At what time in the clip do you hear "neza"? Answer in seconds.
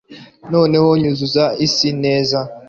2.03-2.39